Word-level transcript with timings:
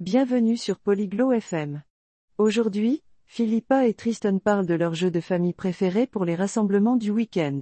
Bienvenue 0.00 0.58
sur 0.58 0.78
Polyglot 0.78 1.32
FM. 1.32 1.82
Aujourd'hui, 2.36 3.02
Philippa 3.24 3.86
et 3.86 3.94
Tristan 3.94 4.38
parlent 4.38 4.66
de 4.66 4.74
leur 4.74 4.92
jeu 4.92 5.10
de 5.10 5.20
famille 5.20 5.54
préféré 5.54 6.06
pour 6.06 6.26
les 6.26 6.34
rassemblements 6.34 6.96
du 6.96 7.10
week-end. 7.10 7.60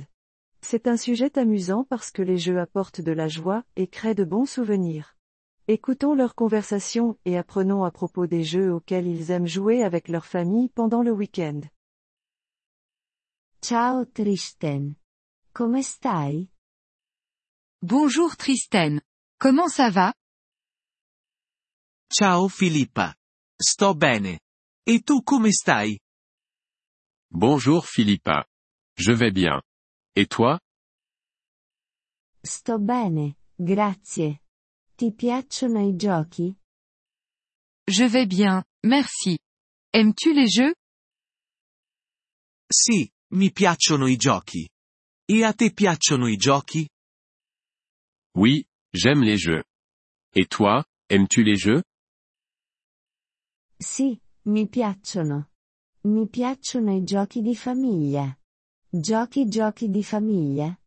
C'est 0.60 0.88
un 0.88 0.96
sujet 0.96 1.38
amusant 1.38 1.84
parce 1.84 2.10
que 2.10 2.22
les 2.22 2.36
jeux 2.36 2.58
apportent 2.58 3.00
de 3.00 3.12
la 3.12 3.28
joie 3.28 3.62
et 3.76 3.86
créent 3.86 4.16
de 4.16 4.24
bons 4.24 4.46
souvenirs. 4.46 5.16
Écoutons 5.68 6.16
leur 6.16 6.34
conversation 6.34 7.16
et 7.24 7.38
apprenons 7.38 7.84
à 7.84 7.92
propos 7.92 8.26
des 8.26 8.42
jeux 8.42 8.74
auxquels 8.74 9.06
ils 9.06 9.30
aiment 9.30 9.46
jouer 9.46 9.84
avec 9.84 10.08
leur 10.08 10.26
famille 10.26 10.70
pendant 10.70 11.02
le 11.02 11.12
week-end. 11.12 11.60
Ciao 13.62 14.06
Tristan. 14.06 14.94
Come 15.52 15.80
stai? 15.82 16.48
Bonjour 17.80 18.36
Tristan. 18.36 18.98
Comment 19.38 19.68
ça 19.68 19.88
va? 19.88 20.12
Ciao 22.16 22.46
Filippa. 22.46 23.12
Sto 23.60 23.92
bene. 23.92 24.38
E 24.86 25.02
tu 25.02 25.24
come 25.24 25.50
stai? 25.50 25.98
Bonjour 27.28 27.84
Philippa. 27.84 28.46
Je 28.96 29.12
vais 29.12 29.32
bien. 29.32 29.60
Et 30.14 30.28
toi? 30.28 30.60
Sto 32.40 32.78
bene, 32.78 33.38
grazie. 33.56 34.42
Ti 34.94 35.12
piacciono 35.12 35.80
i 35.80 35.96
giochi? 35.96 36.56
Je 37.90 38.06
vais 38.06 38.28
bien, 38.28 38.62
merci. 38.84 39.36
Aimes-tu 39.92 40.32
les 40.34 40.46
jeux? 40.48 40.72
Sì, 42.72 43.10
mi 43.32 43.50
piacciono 43.50 44.06
i 44.06 44.16
giochi. 44.16 44.68
E 45.28 45.42
a 45.42 45.52
te 45.52 45.72
piacciono 45.72 46.28
i 46.28 46.36
giochi? 46.36 46.88
Oui, 48.36 48.64
j'aime 48.92 49.24
les 49.24 49.36
jeux. 49.36 49.64
Et 50.32 50.46
toi, 50.46 50.84
aimes-tu 51.08 51.42
les 51.42 51.56
jeux? 51.56 51.82
Sì, 53.76 54.18
mi 54.44 54.68
piacciono. 54.68 55.50
Mi 56.02 56.28
piacciono 56.28 56.94
i 56.94 57.02
giochi 57.02 57.40
di 57.40 57.56
famiglia. 57.56 58.36
Giochi 58.88 59.48
giochi 59.48 59.88
di 59.88 60.04
famiglia? 60.04 60.78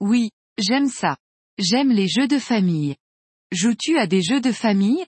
Oui, 0.00 0.30
j'aime 0.56 0.88
ça. 0.88 1.16
J'aime 1.56 1.92
les 1.92 2.08
jeux 2.08 2.26
de 2.26 2.38
famille. 2.38 2.96
Joues-tu 3.50 3.96
à 3.98 4.06
des 4.06 4.22
jeux 4.22 4.40
de 4.40 4.52
famille? 4.52 5.06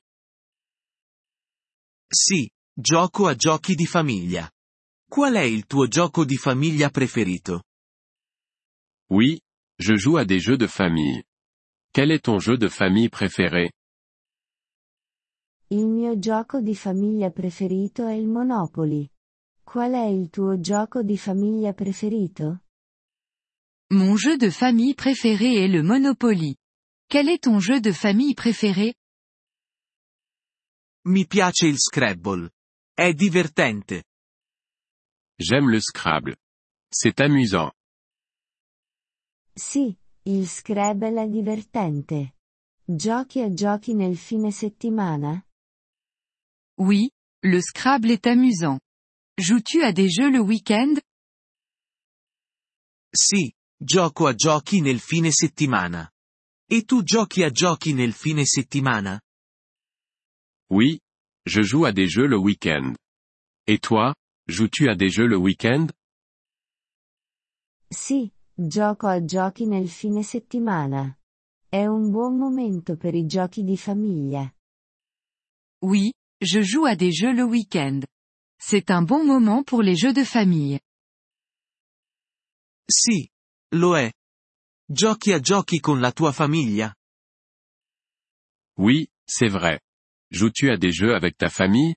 Sì, 2.09 2.49
gioco 2.73 3.27
a 3.27 3.35
giochi 3.35 3.75
di 3.75 3.87
famiglia. 3.87 4.49
Qual 5.09 5.35
è 5.35 5.43
il 5.43 5.67
tuo 5.67 5.89
gioco 5.89 6.25
di 6.25 6.37
famiglia 6.37 6.91
preferito? 6.91 7.65
Oui, 9.11 9.41
je 9.79 9.97
joue 9.97 10.17
à 10.17 10.25
des 10.25 10.41
jeux 10.41 10.57
de 10.57 10.67
famille. 10.67 11.25
Quel 11.93 12.11
est 12.11 12.25
ton 12.25 12.39
jeu 12.39 12.57
de 12.57 12.69
famille 12.69 13.09
préféré? 13.09 13.73
Il 15.69 15.89
mio 15.89 16.17
gioco 16.17 16.61
di 16.61 16.77
famiglia 16.77 17.31
preferito 17.31 18.07
è 18.07 18.13
il 18.13 18.29
Monopoly. 18.29 19.11
Qual 19.65 19.95
è 19.95 20.07
il 20.07 20.31
tuo 20.31 20.61
gioco 20.61 21.03
di 21.03 21.19
famiglia 21.19 21.73
preferito? 21.73 22.63
Mon 23.91 24.15
jeu 24.17 24.37
de 24.37 24.51
famille 24.51 24.95
préféré 24.95 25.65
est 25.65 25.69
le 25.69 25.83
Monopoly. 25.83 26.55
Quel 27.09 27.29
est 27.29 27.43
ton 27.43 27.59
jeu 27.59 27.81
de 27.81 27.93
famille 27.93 28.35
préféré? 28.35 28.95
Mi 31.07 31.27
piace 31.27 31.67
il 31.67 31.79
Scrabble. 31.79 32.49
È 32.95 33.13
divertente. 33.13 34.05
J'aime 35.37 35.71
le 35.71 35.81
Scrabble. 35.81 36.37
C'est 36.89 37.21
amusant. 37.21 37.73
Sì, 39.53 39.97
il 40.27 40.47
Scrabble 40.47 41.23
è 41.25 41.29
divertente. 41.29 42.37
Giochi 42.85 43.41
a 43.41 43.53
giochi 43.53 43.95
nel 43.95 44.17
fine 44.17 44.53
settimana? 44.53 45.45
Oui, 46.79 47.11
le 47.43 47.61
Scrabble 47.61 48.11
est 48.11 48.27
amusant. 48.27 48.81
Joues-tu 49.39 49.83
à 49.83 49.93
des 49.93 50.11
jeux 50.11 50.31
le 50.31 50.41
week-end? 50.41 50.95
Sì, 53.15 53.53
gioco 53.79 54.27
a 54.27 54.35
giochi 54.35 54.83
nel 54.83 55.01
fine 55.01 55.31
settimana. 55.33 56.11
E 56.69 56.85
tu 56.85 57.03
giochi 57.03 57.43
a 57.45 57.51
giochi 57.51 57.95
nel 57.95 58.13
fine 58.13 58.45
settimana? 58.45 59.21
Oui, 60.71 61.01
je 61.47 61.63
joue 61.63 61.87
à 61.87 61.93
des 61.93 62.09
jeux 62.09 62.27
le 62.27 62.37
week-end. 62.37 62.95
Et 63.67 63.79
toi, 63.79 64.15
joues-tu 64.47 64.89
à 64.91 64.95
des 64.95 65.09
jeux 65.09 65.27
le 65.27 65.37
week-end? 65.39 65.87
Sì, 67.89 68.31
gioco 68.55 69.07
a 69.07 69.25
giochi 69.25 69.67
nel 69.67 69.89
fine 69.89 70.23
settimana. 70.23 71.17
È 71.69 71.87
un 71.87 72.11
buon 72.11 72.37
momento 72.37 72.97
per 72.97 73.15
i 73.15 73.25
giochi 73.27 73.65
di 73.65 73.77
famiglia. 73.79 74.53
Oui, 75.83 76.13
je 76.41 76.61
joue 76.61 76.87
à 76.87 76.97
des 76.97 77.13
jeux 77.13 77.33
le 77.33 77.45
week-end. 77.45 78.01
C'est 78.59 78.91
un 78.91 79.03
bon 79.03 79.25
moment 79.25 79.63
pour 79.63 79.83
les 79.83 79.97
jeux 79.97 80.13
de 80.13 80.25
famille. 80.25 80.81
Sì, 82.89 83.29
lo 83.73 83.97
è. 83.97 84.13
Giochi 84.89 85.33
a 85.33 85.41
giochi 85.41 85.81
con 85.81 86.01
la 86.01 86.13
tua 86.13 86.33
famiglia? 86.33 86.95
Oui, 88.79 89.09
c'est 89.27 89.49
vrai. 89.51 89.81
Joues-tu 90.31 90.71
à 90.71 90.77
des 90.77 90.93
jeux 90.93 91.15
avec 91.15 91.37
ta 91.37 91.49
famille? 91.49 91.95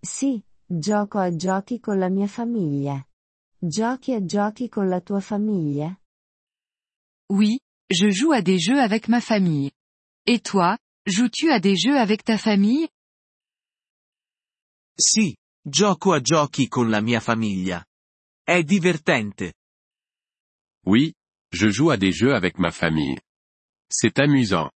Sì, 0.00 0.44
gioco 0.66 1.18
a 1.18 1.34
giochi 1.34 1.80
con 1.80 1.98
la 1.98 2.08
mia 2.08 2.26
famiglia. 2.26 3.04
Giochi 3.58 4.12
a 4.12 4.24
giochi 4.24 4.68
con 4.68 4.88
la 4.88 5.00
tua 5.00 5.20
famiglia? 5.20 5.98
Oui, 7.30 7.58
je 7.90 8.10
joue 8.10 8.32
à 8.32 8.42
des 8.42 8.58
jeux 8.58 8.78
avec 8.78 9.08
ma 9.08 9.20
famille. 9.20 9.72
Et 10.26 10.40
toi, 10.40 10.78
joues-tu 11.06 11.50
à 11.50 11.60
des 11.60 11.76
jeux 11.76 11.98
avec 11.98 12.24
ta 12.24 12.38
famille? 12.38 12.88
Sì, 14.96 15.36
gioco 15.60 16.12
a 16.12 16.20
giochi 16.20 16.68
con 16.68 16.88
la 16.88 17.00
mia 17.00 17.20
famiglia. 17.20 17.84
È 18.42 18.62
divertente. 18.62 19.54
Oui, 20.86 21.14
je 21.50 21.68
joue 21.68 21.90
à 21.90 21.96
des 21.96 22.12
jeux 22.12 22.34
avec 22.34 22.58
ma 22.58 22.70
famille. 22.70 23.20
C'est 23.90 24.18
amusant. 24.18 24.70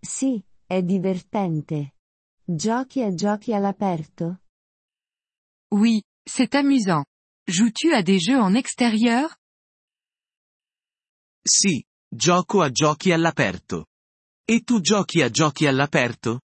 Sì, 0.00 0.42
è 0.66 0.82
divertente. 0.82 1.94
Giochi 2.44 3.02
a 3.02 3.14
giochi 3.14 3.52
all'aperto? 3.52 4.40
Oui, 5.70 6.02
c'est 6.24 6.54
amusant. 6.54 7.04
Joues-tu 7.46 7.92
à 7.92 8.02
des 8.02 8.18
jeux 8.18 8.40
en 8.40 8.54
extérieur? 8.54 9.36
Sì, 11.44 11.84
gioco 12.08 12.62
a 12.62 12.70
giochi 12.70 13.12
all'aperto. 13.12 13.86
E 14.44 14.62
tu 14.64 14.80
giochi 14.80 15.22
a 15.22 15.30
giochi 15.30 15.66
all'aperto? 15.66 16.40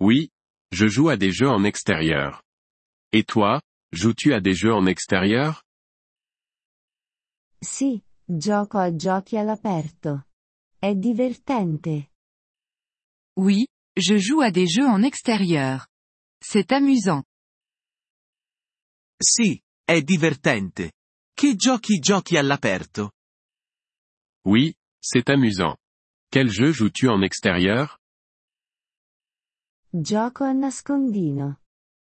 Oui, 0.00 0.28
je 0.70 0.86
joue 0.86 1.08
à 1.08 1.16
des 1.16 1.32
jeux 1.32 1.48
en 1.48 1.64
extérieur. 1.64 2.42
Et 3.12 3.24
toi, 3.24 3.62
joues-tu 3.92 4.34
à 4.34 4.40
des 4.40 4.54
jeux 4.54 4.72
en 4.74 4.86
extérieur? 4.86 5.62
Sì, 7.58 8.02
gioco 8.26 8.78
a 8.78 8.94
giochi 8.94 9.36
all'aperto. 9.38 10.26
È 10.78 10.94
divertente. 10.94 12.10
Oui, 13.38 13.66
je 13.96 14.18
joue 14.18 14.42
à 14.42 14.50
des 14.50 14.66
jeux 14.66 14.86
en 14.86 15.02
extérieur. 15.02 15.86
C'est 16.42 16.70
amusant. 16.72 17.24
Sì, 19.18 19.62
è 19.86 20.02
divertente. 20.02 20.92
Che 21.34 21.54
giochi 21.54 21.98
giochi 21.98 22.36
all'aperto? 22.36 23.12
Oui, 24.44 24.74
c'est 25.00 25.30
amusant. 25.30 25.76
Quel 26.32 26.48
jeu 26.48 26.72
joues-tu 26.72 27.10
en 27.10 27.20
extérieur? 27.20 27.98
Gioco 29.92 30.44
a 30.44 30.52
nascondino. 30.52 31.60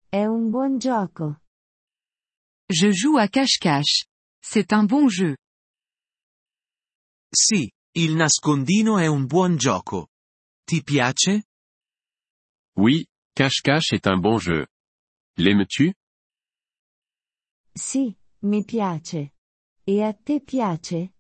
È 0.08 0.24
un 0.24 0.52
buon 0.52 0.78
gioco. 0.78 1.42
Je 2.70 2.92
joue 2.92 3.18
à 3.18 3.28
cache-cache. 3.28 4.06
C'est 4.40 4.72
un 4.72 4.86
bon 4.86 5.10
jeu. 5.10 5.36
Sì, 7.34 7.72
il 7.96 8.14
nascondino 8.16 9.00
è 9.00 9.08
un 9.08 9.26
buon 9.26 9.58
gioco. 9.58 10.10
Ti 10.64 10.84
piace? 10.84 11.46
Oui, 12.78 13.08
cache-cache 13.34 13.96
est 13.96 14.06
un 14.06 14.20
bon 14.20 14.38
jeu. 14.38 14.64
L'aimes-tu? 15.38 15.92
Sì, 17.74 18.16
mi 18.44 18.64
piace. 18.64 19.34
E 19.86 20.04
a 20.04 20.14
te 20.14 20.40
piace? 20.40 21.16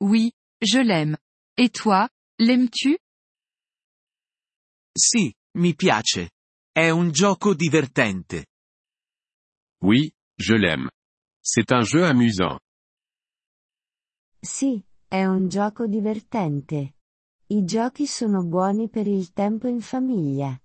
Oui, 0.00 0.32
je 0.60 0.82
l'aime. 0.82 1.16
Et 1.58 1.70
toi, 1.70 2.08
l'aimes-tu? 2.38 2.96
Sì, 4.94 5.32
mi 5.54 5.74
piace. 5.74 6.30
È 6.70 6.90
un 6.90 7.10
gioco 7.10 7.54
divertente. 7.54 8.46
Oui, 9.82 10.12
je 10.38 10.54
l'aime. 10.54 10.90
C'est 11.42 11.72
un 11.72 11.82
jeu 11.82 12.04
amusant. 12.04 12.58
Sì, 14.42 14.84
è 15.08 15.24
un 15.24 15.48
gioco 15.48 15.86
divertente. 15.86 16.96
I 17.48 17.64
giochi 17.64 18.06
sono 18.06 18.44
buoni 18.44 18.90
per 18.90 19.06
il 19.06 19.32
tempo 19.32 19.66
in 19.66 19.80
famiglia. 19.80 20.60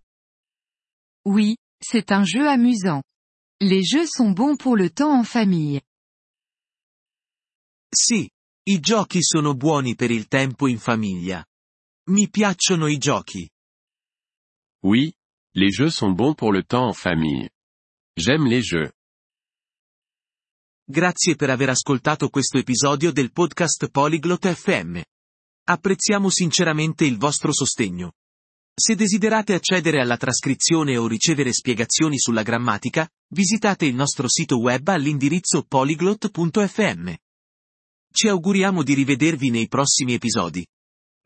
Oui, 1.26 1.56
c'est 1.80 2.12
un 2.12 2.26
jeu 2.26 2.48
amusant. 2.50 3.02
Les 3.62 3.84
jeux 3.84 4.08
sont 4.08 4.34
bons 4.34 4.58
pour 4.58 4.76
le 4.76 4.90
temps 4.90 5.14
en 5.18 5.24
famille. 5.24 5.80
Sì, 7.94 8.30
i 8.63 8.80
giochi 8.80 9.24
sono 9.24 9.56
buoni 9.56 9.96
per 9.96 10.12
il 10.12 10.28
tempo 10.28 10.68
in 10.68 10.78
famiglia. 10.78 11.44
Mi 12.10 12.30
piacciono 12.30 12.86
i 12.88 13.00
giochi. 13.00 13.50
Oui, 14.84 15.12
les 15.56 15.72
jeux 15.74 15.92
sont 15.92 16.13
bons 16.16 16.36
pour 16.36 16.54
le 16.54 16.63
temps 16.63 16.88
en 16.88 16.94
famille. 16.94 17.50
J'aime 18.16 18.48
les 18.48 18.62
jeux. 18.63 18.92
Grazie 20.86 21.36
per 21.36 21.50
aver 21.50 21.69
ascoltato 21.69 22.30
questo 22.30 22.60
episodio 22.60 23.12
del 23.12 23.31
podcast 23.31 23.90
Polyglot 23.90 24.48
FM. 24.48 25.02
Apprezziamo 25.63 26.30
sinceramente 26.30 27.04
il 27.06 27.18
vostro 27.18 27.52
sostegno. 27.52 28.13
Se 28.75 28.94
desiderate 28.94 29.56
accedere 29.56 30.00
alla 30.00 30.18
trascrizione 30.18 30.98
o 30.98 31.08
ricevere 31.08 31.52
spiegazioni 31.52 32.19
sulla 32.19 32.44
grammatica, 32.44 33.10
visitate 33.30 33.86
il 33.88 33.96
nostro 33.96 34.28
sito 34.30 34.60
web 34.60 34.88
all'indirizzo 34.88 35.63
polyglot.fm. 35.63 37.16
Ci 38.13 38.28
auguriamo 38.28 38.84
di 38.84 38.94
rivedervi 38.94 39.50
nei 39.50 39.69
prossimi 39.69 40.13
episodi. 40.13 40.68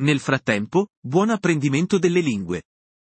Nel 0.04 0.20
frattempo, 0.20 0.90
buon 1.02 1.32
apprendimento 1.32 1.98
delle 1.98 2.20
lingue. 2.20 2.62